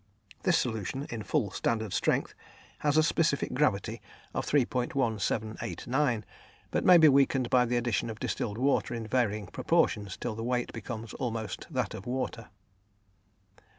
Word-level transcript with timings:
This 0.41 0.57
solution, 0.57 1.05
in 1.11 1.21
full 1.21 1.51
standard 1.51 1.93
strength, 1.93 2.33
has 2.79 2.97
a 2.97 3.03
specific 3.03 3.53
gravity 3.53 4.01
of 4.33 4.47
3.1789, 4.47 6.23
but 6.71 6.83
may 6.83 6.97
be 6.97 7.07
weakened 7.07 7.51
by 7.51 7.65
the 7.65 7.77
addition 7.77 8.09
of 8.09 8.19
distilled 8.19 8.57
water 8.57 8.95
in 8.95 9.05
varying 9.05 9.45
proportions 9.45 10.17
till 10.17 10.33
the 10.33 10.43
weight 10.43 10.73
becomes 10.73 11.13
almost 11.13 11.67
that 11.69 11.93
of 11.93 12.07
water. 12.07 12.49